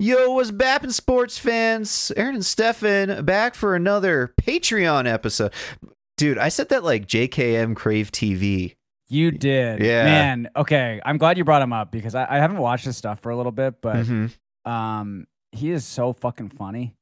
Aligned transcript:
Yo, 0.00 0.30
what's 0.30 0.52
bappin' 0.52 0.92
sports 0.92 1.38
fans? 1.38 2.12
Aaron 2.16 2.36
and 2.36 2.46
Stefan 2.46 3.24
back 3.24 3.56
for 3.56 3.74
another 3.74 4.32
Patreon 4.40 5.12
episode. 5.12 5.52
Dude, 6.16 6.38
I 6.38 6.50
said 6.50 6.68
that 6.68 6.84
like 6.84 7.06
JKM 7.08 7.74
Crave 7.74 8.12
TV. 8.12 8.76
You 9.08 9.32
did. 9.32 9.80
Yeah. 9.80 10.04
Man, 10.04 10.50
okay. 10.54 11.00
I'm 11.04 11.16
glad 11.18 11.36
you 11.36 11.44
brought 11.44 11.62
him 11.62 11.72
up 11.72 11.90
because 11.90 12.14
I, 12.14 12.26
I 12.36 12.38
haven't 12.38 12.58
watched 12.58 12.84
his 12.84 12.96
stuff 12.96 13.20
for 13.20 13.30
a 13.30 13.36
little 13.36 13.50
bit, 13.52 13.80
but 13.80 13.96
Mhm. 13.96 14.32
um 14.64 15.26
he 15.50 15.70
is 15.72 15.84
so 15.84 16.12
fucking 16.12 16.50
funny. 16.50 16.94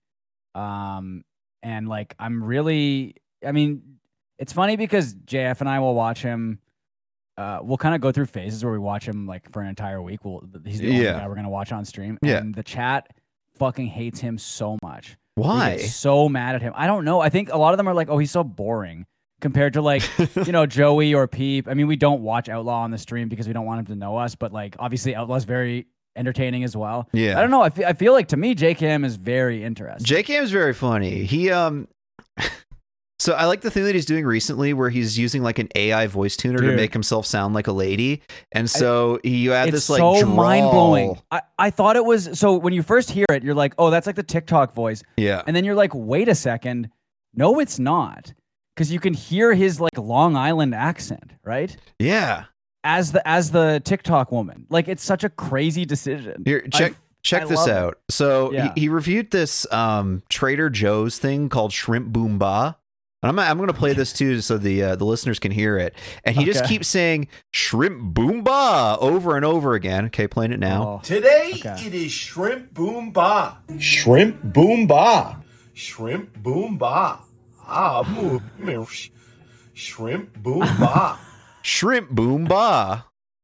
Um 0.54 1.22
and 1.62 1.88
like 1.88 2.14
I'm 2.18 2.42
really 2.42 3.16
I 3.46 3.52
mean, 3.52 3.98
it's 4.38 4.52
funny 4.54 4.76
because 4.76 5.14
JF 5.14 5.60
and 5.60 5.68
I 5.68 5.80
will 5.80 5.94
watch 5.94 6.22
him 6.22 6.60
uh, 7.38 7.60
we'll 7.62 7.76
kind 7.76 7.94
of 7.94 8.00
go 8.00 8.10
through 8.12 8.26
phases 8.26 8.64
where 8.64 8.72
we 8.72 8.78
watch 8.78 9.06
him 9.06 9.26
like 9.26 9.50
for 9.50 9.60
an 9.62 9.68
entire 9.68 10.00
week. 10.00 10.24
We'll, 10.24 10.42
he's 10.64 10.80
the 10.80 10.88
only 10.90 11.04
Yeah. 11.04 11.12
guy 11.12 11.28
we're 11.28 11.34
gonna 11.34 11.50
watch 11.50 11.72
on 11.72 11.84
stream. 11.84 12.18
Yeah. 12.22 12.38
And 12.38 12.54
the 12.54 12.62
chat 12.62 13.08
fucking 13.58 13.86
hates 13.86 14.20
him 14.20 14.38
so 14.38 14.78
much. 14.82 15.16
Why? 15.34 15.76
so 15.78 16.28
mad 16.30 16.54
at 16.54 16.62
him. 16.62 16.72
I 16.76 16.86
don't 16.86 17.04
know. 17.04 17.20
I 17.20 17.28
think 17.28 17.50
a 17.52 17.58
lot 17.58 17.74
of 17.74 17.76
them 17.78 17.88
are 17.88 17.94
like, 17.94 18.08
oh, 18.08 18.16
he's 18.18 18.30
so 18.30 18.42
boring 18.42 19.04
compared 19.42 19.74
to 19.74 19.82
like, 19.82 20.02
you 20.46 20.52
know, 20.52 20.64
Joey 20.64 21.12
or 21.12 21.26
Peep. 21.28 21.68
I 21.68 21.74
mean, 21.74 21.86
we 21.86 21.96
don't 21.96 22.22
watch 22.22 22.48
Outlaw 22.48 22.80
on 22.82 22.90
the 22.90 22.96
stream 22.98 23.28
because 23.28 23.46
we 23.46 23.52
don't 23.52 23.66
want 23.66 23.80
him 23.80 23.86
to 23.86 23.96
know 23.96 24.16
us, 24.16 24.34
but 24.34 24.50
like, 24.52 24.76
obviously, 24.78 25.14
Outlaw's 25.14 25.44
very 25.44 25.88
entertaining 26.16 26.64
as 26.64 26.74
well. 26.74 27.06
Yeah. 27.12 27.38
I 27.38 27.42
don't 27.42 27.50
know. 27.50 27.60
I 27.60 27.68
fe- 27.68 27.84
I 27.84 27.92
feel 27.92 28.14
like 28.14 28.28
to 28.28 28.38
me, 28.38 28.54
JKM 28.54 29.04
is 29.04 29.16
very 29.16 29.62
interesting. 29.62 30.06
JKM 30.16 30.40
is 30.44 30.50
very 30.50 30.72
funny. 30.72 31.24
He 31.24 31.50
um 31.50 31.86
So 33.26 33.32
I 33.32 33.46
like 33.46 33.60
the 33.62 33.72
thing 33.72 33.82
that 33.86 33.94
he's 33.96 34.06
doing 34.06 34.24
recently 34.24 34.72
where 34.72 34.88
he's 34.88 35.18
using 35.18 35.42
like 35.42 35.58
an 35.58 35.68
AI 35.74 36.06
voice 36.06 36.36
tuner 36.36 36.60
to 36.60 36.76
make 36.76 36.92
himself 36.92 37.26
sound 37.26 37.54
like 37.54 37.66
a 37.66 37.72
lady. 37.72 38.22
And 38.52 38.70
so 38.70 39.18
he, 39.24 39.38
you 39.38 39.50
have 39.50 39.66
it's 39.66 39.74
this 39.74 39.90
like 39.90 39.98
so 39.98 40.20
drawl. 40.20 40.32
mind 40.36 40.70
blowing. 40.70 41.18
I, 41.32 41.42
I 41.58 41.70
thought 41.70 41.96
it 41.96 42.04
was 42.04 42.38
so 42.38 42.54
when 42.56 42.72
you 42.72 42.84
first 42.84 43.10
hear 43.10 43.24
it, 43.32 43.42
you're 43.42 43.56
like, 43.56 43.74
oh, 43.78 43.90
that's 43.90 44.06
like 44.06 44.14
the 44.14 44.22
TikTok 44.22 44.74
voice. 44.74 45.02
Yeah. 45.16 45.42
And 45.44 45.56
then 45.56 45.64
you're 45.64 45.74
like, 45.74 45.90
wait 45.92 46.28
a 46.28 46.36
second. 46.36 46.88
No, 47.34 47.58
it's 47.58 47.80
not. 47.80 48.32
Because 48.76 48.92
you 48.92 49.00
can 49.00 49.12
hear 49.12 49.54
his 49.54 49.80
like 49.80 49.98
Long 49.98 50.36
Island 50.36 50.72
accent, 50.72 51.32
right? 51.42 51.76
Yeah. 51.98 52.44
As 52.84 53.10
the 53.10 53.26
as 53.26 53.50
the 53.50 53.82
TikTok 53.84 54.30
woman. 54.30 54.66
Like 54.70 54.86
it's 54.86 55.02
such 55.02 55.24
a 55.24 55.30
crazy 55.30 55.84
decision. 55.84 56.44
Here, 56.44 56.62
I- 56.64 56.68
check 56.78 56.94
check 57.24 57.42
I 57.42 57.46
this 57.46 57.58
love 57.58 57.68
it. 57.68 57.72
out. 57.74 57.98
So 58.08 58.52
Yeah. 58.52 58.72
he, 58.76 58.82
he 58.82 58.88
reviewed 58.88 59.32
this 59.32 59.66
um 59.72 60.22
Trader 60.28 60.70
Joe's 60.70 61.18
thing 61.18 61.48
called 61.48 61.72
Shrimp 61.72 62.12
Boom 62.12 62.38
Bah. 62.38 62.66
And 62.68 62.74
I'm 63.22 63.38
I'm 63.38 63.56
going 63.56 63.68
to 63.68 63.74
play 63.74 63.92
this 63.92 64.12
too 64.12 64.40
so 64.40 64.58
the 64.58 64.82
uh, 64.82 64.96
the 64.96 65.04
listeners 65.04 65.38
can 65.38 65.50
hear 65.50 65.78
it. 65.78 65.94
And 66.24 66.36
he 66.36 66.44
just 66.44 66.64
keeps 66.66 66.86
saying 66.86 67.28
Shrimp 67.52 68.00
Boom 68.14 68.42
Bah 68.44 68.96
over 69.00 69.36
and 69.36 69.44
over 69.44 69.74
again. 69.74 70.04
Okay, 70.06 70.28
playing 70.28 70.52
it 70.52 70.60
now. 70.60 70.82
Oh, 70.82 71.00
Today 71.02 71.52
Okay. 71.56 71.86
it 71.86 71.94
is 71.94 72.12
shrimp 72.12 72.72
boom 72.74 73.10
bah. 73.12 73.56
Shrimp 73.78 74.42
boom 74.42 74.86
bah. 74.86 75.36
Shrimp 75.74 76.36
boom 76.42 76.78
bah. 76.78 77.18
Ah, 77.66 78.02
moo- 78.08 78.86
shrimp 79.74 80.36
boom 80.42 80.60
bah. 80.78 81.18
Shrimp 81.62 82.10
Boom 82.10 82.44
Bah. 82.44 83.02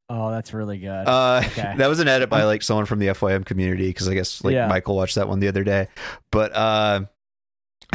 oh, 0.09 0.31
that's 0.31 0.55
really 0.55 0.79
good. 0.79 0.89
Uh, 1.09 1.43
Okay. 1.45 1.75
that 1.79 1.89
was 1.89 1.99
an 1.99 2.07
edit 2.07 2.31
by 2.31 2.45
like 2.45 2.63
someone 2.63 2.87
from 2.87 3.01
the 3.01 3.09
FYM 3.09 3.45
community 3.45 3.89
because 3.89 4.07
I 4.09 4.15
guess 4.15 4.45
like 4.45 4.55
Yeah. 4.55 4.69
Michael 4.69 4.95
watched 4.95 5.17
that 5.17 5.29
one 5.29 5.41
the 5.41 5.49
other 5.49 5.65
day. 5.65 5.89
But 6.31 6.55
uh, 6.55 7.01
I 7.03 7.09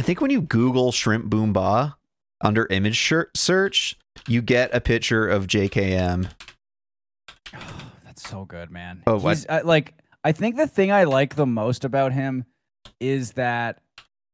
think 0.07 0.21
when 0.21 0.31
you 0.31 0.41
Google 0.41 0.93
shrimp 0.93 1.25
boom 1.25 1.51
bah 1.51 1.91
under 2.39 2.65
image 2.67 2.95
shir- 2.95 3.29
search, 3.35 3.97
you 4.25 4.41
get 4.41 4.73
a 4.73 4.79
picture 4.79 5.27
of 5.27 5.47
JKM. 5.47 6.29
That's 8.05 8.27
so 8.27 8.45
good, 8.45 8.71
man. 8.71 9.03
Oh, 9.05 9.17
what? 9.17 9.45
I, 9.49 9.61
like 9.61 9.95
I 10.23 10.31
think 10.31 10.55
the 10.55 10.65
thing 10.65 10.93
I 10.93 11.03
like 11.03 11.35
the 11.35 11.45
most 11.45 11.83
about 11.83 12.13
him 12.13 12.45
is 13.01 13.33
that 13.33 13.81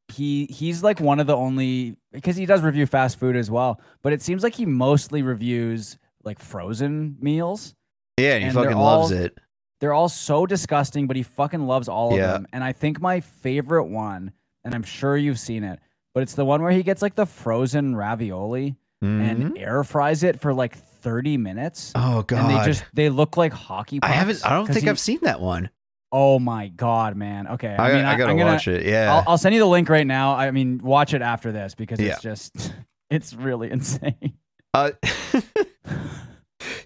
he 0.10 0.46
he's 0.46 0.84
like 0.84 1.00
one 1.00 1.20
of 1.20 1.26
the 1.26 1.36
only 1.36 1.98
because 2.12 2.36
he 2.36 2.46
does 2.46 2.62
review 2.62 2.86
fast 2.86 3.20
food 3.20 3.36
as 3.36 3.50
well, 3.50 3.82
but 4.04 4.14
it 4.14 4.22
seems 4.22 4.44
like 4.44 4.54
he 4.54 4.68
mostly 4.68 5.24
reviews 5.24 5.98
like 6.24 6.38
frozen 6.38 7.18
meals. 7.20 7.74
Yeah, 8.20 8.36
and 8.36 8.44
he 8.44 8.50
And 8.50 8.56
fucking 8.56 8.78
loves 8.78 9.12
it. 9.12 9.40
They're 9.82 9.94
all 9.94 10.08
so 10.08 10.46
disgusting, 10.46 11.08
but 11.08 11.16
he 11.16 11.24
fucking 11.24 11.66
loves 11.66 11.90
all 11.90 12.14
of 12.14 12.20
them. 12.20 12.48
And 12.54 12.64
I 12.64 12.74
think 12.74 13.02
my 13.02 13.22
favorite 13.22 13.86
one, 13.86 14.34
and 14.66 14.74
I'm 14.74 14.84
sure 14.84 15.16
you've 15.18 15.40
seen 15.40 15.64
it, 15.64 15.80
but 16.14 16.24
it's 16.24 16.34
the 16.36 16.46
one 16.46 16.62
where 16.62 16.72
he 16.72 16.84
gets 16.84 17.02
like 17.02 17.16
the 17.16 17.26
frozen 17.26 17.96
ravioli 17.96 18.76
Mhm. 19.04 19.30
and 19.32 19.58
air 19.58 19.84
fries 19.84 20.24
it 20.24 20.40
for 20.40 20.54
like 20.54 20.78
30 20.78 21.36
minutes. 21.38 21.92
oh 21.96 22.22
god, 22.24 22.40
And 22.52 22.60
they 22.62 22.66
just 22.66 22.86
they 22.94 23.10
look 23.10 23.36
like 23.36 23.52
hockey 23.52 24.00
I 24.02 24.08
haven't. 24.08 24.46
I 24.46 24.52
don't 24.52 24.66
think 24.68 24.84
he- 24.86 24.90
I've 24.90 25.00
seen 25.00 25.20
that 25.24 25.42
one. 25.42 25.70
Oh 26.12 26.38
my 26.40 26.68
god, 26.70 27.18
man. 27.18 27.48
Okay. 27.48 27.76
I, 27.78 27.92
mean, 27.94 28.06
I, 28.06 28.16
gotta 28.18 28.32
am 28.32 28.38
gonna, 28.38 28.52
watch 28.54 28.68
it. 28.68 28.86
Yeah. 28.86 29.14
I'll, 29.16 29.32
I'll 29.32 29.38
send 29.38 29.56
you 29.56 29.60
the 29.60 29.66
link 29.68 29.90
right 29.90 30.06
now. 30.08 30.36
I 30.36 30.52
mean, 30.52 30.78
watch 30.78 31.14
it 31.16 31.22
after 31.24 31.52
this 31.52 31.74
because 31.76 32.00
Yeah. 32.00 32.14
it's 32.14 32.22
just 32.22 32.74
it's 33.10 33.34
really 33.34 33.72
insane. 33.72 34.34
Uh, 34.74 34.92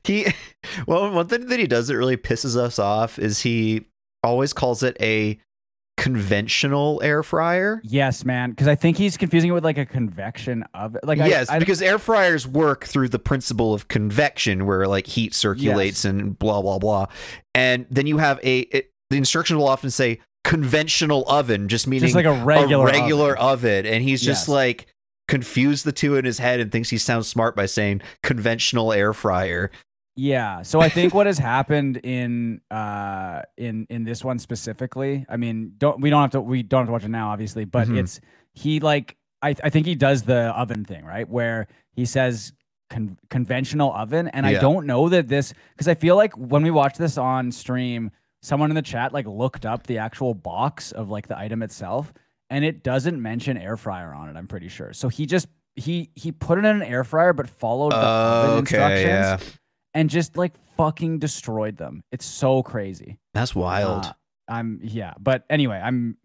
he 0.03 0.25
well, 0.87 1.11
one 1.11 1.27
thing 1.27 1.47
that 1.47 1.59
he 1.59 1.67
does 1.67 1.87
that 1.87 1.97
really 1.97 2.17
pisses 2.17 2.55
us 2.55 2.79
off 2.79 3.19
is 3.19 3.41
he 3.41 3.85
always 4.23 4.53
calls 4.53 4.81
it 4.83 4.97
a 5.01 5.39
conventional 5.97 7.01
air 7.03 7.23
fryer. 7.23 7.81
Yes, 7.83 8.23
man. 8.23 8.51
Because 8.51 8.67
I 8.67 8.75
think 8.75 8.97
he's 8.97 9.17
confusing 9.17 9.49
it 9.49 9.53
with 9.53 9.65
like 9.65 9.77
a 9.77 9.85
convection 9.85 10.63
oven. 10.73 11.01
Like 11.03 11.17
yes, 11.17 11.49
I, 11.49 11.59
because 11.59 11.81
air 11.81 11.99
fryers 11.99 12.47
work 12.47 12.85
through 12.85 13.09
the 13.09 13.19
principle 13.19 13.73
of 13.73 13.87
convection, 13.87 14.65
where 14.65 14.87
like 14.87 15.07
heat 15.07 15.33
circulates 15.33 16.05
and 16.05 16.37
blah 16.37 16.61
blah 16.61 16.79
blah. 16.79 17.07
And 17.53 17.85
then 17.89 18.07
you 18.07 18.19
have 18.19 18.39
a 18.43 18.59
it, 18.59 18.91
the 19.09 19.17
instructions 19.17 19.57
will 19.57 19.67
often 19.67 19.89
say 19.89 20.19
conventional 20.43 21.25
oven, 21.27 21.67
just 21.67 21.87
meaning 21.87 22.03
just 22.07 22.15
like 22.15 22.25
a 22.25 22.43
regular 22.45 22.85
regular 22.85 23.35
oven. 23.37 23.85
oven. 23.85 23.93
And 23.93 24.03
he's 24.03 24.21
just 24.21 24.43
Yes. 24.43 24.49
like 24.49 24.87
confused 25.27 25.83
the 25.83 25.91
two 25.91 26.15
in 26.15 26.23
his 26.23 26.37
head 26.39 26.59
and 26.61 26.71
thinks 26.71 26.89
he 26.89 26.97
sounds 26.97 27.27
smart 27.27 27.55
by 27.55 27.65
saying 27.65 28.01
conventional 28.23 28.93
air 28.93 29.13
fryer. 29.13 29.71
Yeah. 30.17 30.63
So 30.63 30.81
I 30.81 30.89
think 30.89 31.13
what 31.13 31.27
has 31.27 31.37
happened 31.37 31.97
in 31.97 32.59
uh 32.71 33.43
in 33.55 33.85
in 33.89 34.03
this 34.03 34.23
one 34.23 34.39
specifically, 34.39 35.25
I 35.29 35.37
mean, 35.37 35.73
don't 35.77 36.01
we 36.01 36.09
don't 36.09 36.21
have 36.21 36.31
to 36.31 36.41
we 36.41 36.63
don't 36.63 36.81
have 36.81 36.87
to 36.87 36.91
watch 36.91 37.03
it 37.03 37.09
now, 37.09 37.29
obviously, 37.29 37.65
but 37.65 37.87
Mhm. 37.87 37.99
it's 37.99 38.19
he 38.53 38.79
like 38.79 39.15
I 39.43 39.49
I 39.63 39.69
think 39.69 39.85
he 39.85 39.93
does 39.95 40.23
the 40.23 40.45
oven 40.57 40.83
thing, 40.83 41.05
right? 41.05 41.29
Where 41.29 41.67
he 41.91 42.05
says 42.05 42.51
con- 42.89 43.17
conventional 43.29 43.93
oven, 43.93 44.27
and 44.29 44.45
I 44.45 44.53
don't 44.61 44.87
know 44.87 45.07
that 45.09 45.27
this 45.27 45.53
because 45.75 45.87
I 45.87 45.93
feel 45.93 46.15
like 46.15 46.33
when 46.35 46.63
we 46.63 46.71
watch 46.71 46.97
this 46.97 47.19
on 47.19 47.51
stream, 47.51 48.09
someone 48.41 48.71
in 48.71 48.75
the 48.75 48.81
chat 48.81 49.13
like 49.13 49.27
looked 49.27 49.67
up 49.67 49.85
the 49.85 49.99
actual 49.99 50.33
box 50.33 50.91
of 50.93 51.09
like 51.11 51.27
the 51.27 51.37
item 51.37 51.61
itself, 51.61 52.11
and 52.49 52.65
it 52.65 52.81
doesn't 52.83 53.21
mention 53.21 53.55
air 53.55 53.77
fryer 53.77 54.15
on 54.15 54.29
it. 54.29 54.35
I'm 54.35 54.47
pretty 54.47 54.69
sure. 54.69 54.93
So 54.93 55.09
he 55.09 55.27
just 55.27 55.47
he 55.75 56.09
he 56.15 56.31
put 56.31 56.57
it 56.57 56.65
in 56.65 56.75
an 56.77 56.81
air 56.81 57.03
fryer, 57.03 57.33
but 57.33 57.47
followed 57.47 57.91
the 57.91 57.97
oven 57.97 58.49
Okay, 58.51 58.59
instructions 58.59 59.05
yeah. 59.05 59.37
And 59.97 60.11
just 60.11 60.37
like 60.37 60.53
fucking 60.77 61.17
destroyed 61.17 61.75
them. 61.75 62.03
It's 62.11 62.25
so 62.25 62.61
crazy. 62.61 63.17
That's 63.33 63.55
wild. 63.55 64.05
Uh, 64.05 64.13
I'm 64.47 64.79
yeah, 64.83 65.15
but 65.19 65.43
anyway, 65.49 65.81
I'm 65.83 66.17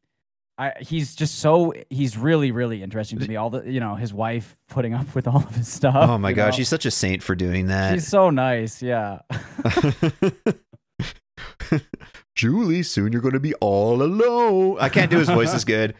I 0.59 0.75
he's 0.81 1.17
just 1.17 1.39
so 1.39 1.73
he's 1.89 2.19
really 2.19 2.53
really 2.53 2.83
interesting 2.83 3.19
to 3.19 3.27
me. 3.27 3.37
All 3.37 3.49
the 3.49 3.65
you 3.65 3.81
know 3.81 3.95
his 3.95 4.13
wife 4.13 4.59
putting 4.69 4.93
up 4.93 5.15
with 5.15 5.27
all 5.27 5.39
of 5.39 5.57
his 5.57 5.69
stuff. 5.69 5.97
oh 5.97 6.19
my 6.19 6.35
gosh, 6.35 6.53
know? 6.53 6.57
she's 6.59 6.69
such 6.69 6.85
a 6.85 6.91
saint 6.91 7.23
for 7.23 7.35
doing 7.35 7.69
that. 7.69 7.95
she's 7.95 8.07
so 8.07 8.29
nice. 8.29 8.83
Yeah, 8.83 9.21
Julie, 12.37 12.83
soon 12.83 13.13
you're 13.13 13.23
going 13.23 13.33
to 13.33 13.41
be 13.41 13.55
all 13.55 14.03
alone. 14.03 14.77
I 14.81 14.91
can't 14.91 15.11
do 15.11 15.19
his 15.19 15.29
voice 15.29 15.55
as 15.55 15.65
good. 15.65 15.95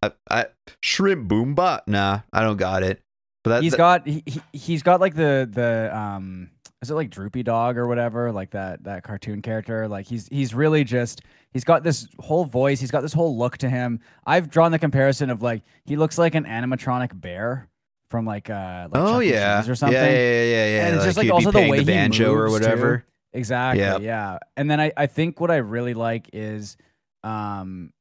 I, 0.00 0.12
I, 0.30 0.46
shrimp 0.80 1.26
boom 1.26 1.56
bot. 1.56 1.88
Nah, 1.88 2.20
I 2.32 2.42
don't 2.42 2.56
got 2.56 2.84
it. 2.84 3.02
But 3.42 3.50
that, 3.50 3.62
he's 3.64 3.72
that- 3.72 3.78
got 3.78 4.06
he 4.06 4.22
he's 4.52 4.84
got 4.84 5.00
like 5.00 5.16
the 5.16 5.48
the 5.50 5.90
um 5.96 6.50
is 6.82 6.90
it 6.90 6.94
like 6.94 7.10
Droopy 7.10 7.42
Dog 7.42 7.78
or 7.78 7.86
whatever 7.86 8.30
like 8.32 8.50
that 8.50 8.84
that 8.84 9.02
cartoon 9.02 9.42
character. 9.42 9.88
Like 9.88 10.06
he's 10.06 10.28
he's 10.28 10.54
really 10.54 10.84
just 10.84 11.22
he's 11.52 11.64
got 11.64 11.82
this 11.82 12.06
whole 12.20 12.44
voice. 12.44 12.80
He's 12.80 12.90
got 12.90 13.00
this 13.00 13.12
whole 13.12 13.36
look 13.36 13.58
to 13.58 13.68
him. 13.68 14.00
I've 14.26 14.50
drawn 14.50 14.72
the 14.72 14.78
comparison 14.78 15.30
of 15.30 15.42
like 15.42 15.62
he 15.84 15.96
looks 15.96 16.18
like 16.18 16.34
an 16.34 16.44
animatronic 16.44 17.18
bear 17.18 17.68
from 18.10 18.26
like 18.26 18.50
uh 18.50 18.88
like 18.92 19.02
oh 19.02 19.20
Chuck 19.20 19.24
yeah, 19.24 19.66
or 19.66 19.74
something. 19.74 19.94
Yeah, 19.94 20.10
yeah, 20.10 20.44
yeah, 20.44 20.66
yeah. 20.66 20.86
And 20.86 20.96
it's 20.96 20.98
like 20.98 21.08
just 21.08 21.18
like 21.18 21.30
also 21.30 21.50
the 21.50 21.68
way 21.68 21.78
the 21.78 21.82
he 21.82 21.84
banjo 21.84 22.32
or 22.32 22.46
moves, 22.48 22.58
too. 22.58 22.64
whatever. 22.64 23.04
Exactly. 23.32 23.82
Yep. 23.82 24.02
Yeah. 24.02 24.38
And 24.56 24.70
then 24.70 24.80
I, 24.80 24.92
I 24.96 25.06
think 25.06 25.40
what 25.40 25.50
I 25.50 25.56
really 25.56 25.94
like 25.94 26.30
is 26.32 26.76
um 27.24 27.92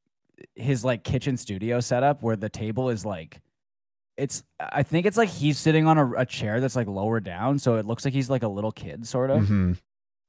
his 0.55 0.83
like 0.83 1.03
kitchen 1.03 1.37
studio 1.37 1.79
setup 1.79 2.21
where 2.21 2.35
the 2.35 2.49
table 2.49 2.89
is 2.89 3.05
like 3.05 3.39
it's 4.17 4.43
I 4.59 4.83
think 4.83 5.05
it's 5.05 5.17
like 5.17 5.29
he's 5.29 5.57
sitting 5.59 5.87
on 5.87 5.97
a, 5.97 6.11
a 6.13 6.25
chair 6.25 6.59
that's 6.61 6.75
like 6.75 6.87
lower 6.87 7.19
down, 7.19 7.59
so 7.59 7.75
it 7.75 7.85
looks 7.85 8.05
like 8.05 8.13
he's 8.13 8.29
like 8.29 8.43
a 8.43 8.47
little 8.47 8.71
kid 8.71 9.05
sort 9.07 9.29
of. 9.29 9.47
hmm 9.47 9.73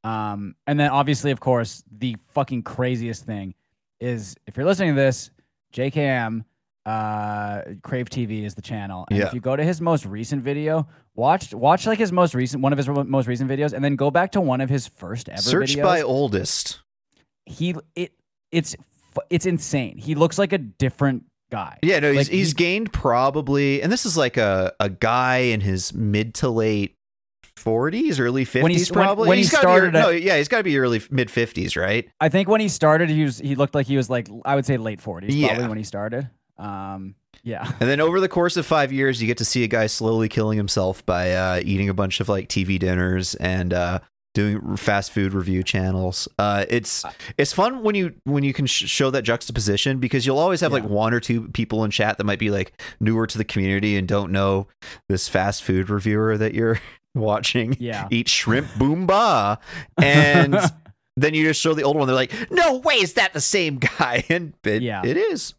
Um 0.05 0.55
and 0.67 0.79
then 0.79 0.91
obviously 0.91 1.31
of 1.31 1.41
course 1.41 1.83
the 1.91 2.17
fucking 2.33 2.63
craziest 2.63 3.25
thing 3.25 3.55
is 4.01 4.37
if 4.47 4.57
you're 4.57 4.67
listening 4.67 4.91
to 4.95 5.01
this, 5.01 5.31
JKM 5.73 6.45
uh 6.85 7.63
Crave 7.83 8.09
TV 8.09 8.45
is 8.45 8.55
the 8.55 8.63
channel. 8.63 9.07
And 9.11 9.19
Yeah. 9.19 9.27
if 9.27 9.35
you 9.35 9.41
go 9.41 9.57
to 9.57 9.65
his 9.65 9.81
most 9.81 10.05
recent 10.07 10.43
video, 10.43 10.87
watch 11.15 11.53
watch 11.55 11.87
like 11.87 11.99
his 11.99 12.13
most 12.13 12.35
recent 12.35 12.63
one 12.63 12.73
of 12.73 12.77
his 12.79 12.89
most 12.89 13.27
recent 13.27 13.51
videos 13.51 13.73
and 13.73 13.85
then 13.85 13.97
go 13.97 14.11
back 14.11 14.33
to 14.33 14.41
one 14.41 14.61
of 14.61 14.69
his 14.71 14.87
first 14.87 15.29
ever 15.29 15.41
Search 15.43 15.75
videos 15.77 15.83
by 15.83 16.03
oldest. 16.03 16.81
he 17.47 17.75
it 17.97 18.13
it's 18.53 18.77
it's 19.31 19.47
insane. 19.47 19.97
He 19.99 20.15
looks 20.15 20.39
like 20.39 20.53
a 20.53 20.59
different 20.59 21.25
guy. 21.51 21.79
Yeah, 21.83 22.01
no, 22.01 22.09
he's, 22.13 22.29
Like, 22.29 22.35
he's 22.35 22.49
he- 22.49 22.55
gained 22.55 22.93
probably, 22.93 23.83
and 23.83 23.91
this 23.93 24.05
is 24.07 24.17
like 24.17 24.37
a, 24.37 24.73
a 24.81 24.89
guy 24.91 25.37
in 25.39 25.61
his 25.61 25.93
mid 25.95 26.35
to 26.37 26.49
late 26.49 26.95
40s, 27.57 28.21
early 28.21 28.45
50s, 28.45 28.63
When 28.63 28.73
he's- 28.73 28.91
probably. 28.91 29.29
when 29.29 29.39
he 29.39 29.43
He's 29.45 29.51
gotta 29.51 29.63
started 29.63 29.93
be, 29.93 29.99
no, 29.99 30.11
yeah, 30.11 30.37
he's 30.37 30.49
got 30.49 30.59
to 30.59 30.65
be 30.65 30.79
early 30.79 31.03
mid 31.11 31.29
50s, 31.29 31.77
right? 31.81 32.09
I 32.21 32.29
think 32.29 32.49
when 32.49 32.61
he 32.61 32.69
started, 32.69 33.09
he 33.09 33.25
was 33.25 33.39
he 33.39 33.55
looked 33.55 33.75
like 33.75 33.87
he 33.87 33.97
was 33.97 34.09
like 34.11 34.29
I 34.45 34.55
would 34.55 34.67
say 34.67 34.77
late 34.77 35.01
forties 35.01 35.35
Yeah. 35.35 35.49
probably 35.49 35.69
when 35.69 35.79
he 35.79 35.85
started. 35.85 36.29
Um, 36.59 37.15
yeah, 37.43 37.71
And 37.81 37.89
then 37.89 38.01
over 38.01 38.19
the 38.21 38.29
course 38.29 38.57
of 38.57 38.67
five 38.67 38.93
years, 38.93 39.21
you 39.21 39.27
get 39.27 39.39
to 39.39 39.45
see 39.45 39.63
a 39.63 39.69
guy 39.69 39.87
slowly 39.87 40.29
killing 40.29 40.57
himself 40.59 41.05
by 41.07 41.33
uh, 41.33 41.61
eating 41.65 41.89
a 41.89 41.95
bunch 41.95 42.21
of 42.21 42.29
like 42.29 42.49
TV 42.49 42.79
dinners 42.79 43.35
and 43.37 43.73
uh, 43.73 44.01
doing 44.37 44.77
fast 44.77 45.13
food 45.13 45.33
review 45.33 45.63
channels. 45.63 46.29
Uh, 46.39 46.67
it's 46.69 47.05
it's 47.39 47.55
fun 47.55 47.83
when 47.83 47.95
you 47.95 48.15
when 48.25 48.45
you 48.45 48.53
can 48.53 48.67
sh- 48.67 48.85
show 48.87 49.11
that 49.11 49.23
juxtaposition 49.23 49.99
because 49.99 50.27
you'll 50.27 50.39
always 50.39 50.61
have 50.61 50.73
like 50.73 50.85
one 50.85 51.15
or 51.15 51.21
two 51.21 51.49
people 51.49 51.83
in 51.85 51.91
chat 51.91 52.19
that 52.19 52.25
might 52.25 52.39
be 52.39 52.51
like 52.51 52.79
newer 53.01 53.27
to 53.27 53.39
the 53.39 53.45
community 53.45 53.97
and 53.97 54.07
don't 54.07 54.31
know 54.31 54.69
this 55.09 55.27
fast 55.27 55.65
food 55.65 55.89
reviewer 55.89 56.37
that 56.37 56.53
you're 56.53 56.79
watching 57.15 57.75
yeah. 57.81 58.07
eat 58.11 58.29
shrimp 58.29 58.69
boom 58.79 59.07
bah 59.07 59.57
and 59.97 60.55
then 61.17 61.33
you 61.33 61.45
just 61.47 61.59
show 61.63 61.73
the 61.73 61.83
old 61.83 61.97
one 61.97 62.07
they're 62.07 62.15
like 62.15 62.31
no 62.51 62.77
way 62.77 62.97
is 62.97 63.15
that 63.15 63.33
the 63.33 63.41
same 63.41 63.79
guy 63.79 64.23
and 64.29 64.53
it, 64.65 64.83
Yeah. 64.83 65.01
it 65.03 65.17
is 65.17 65.55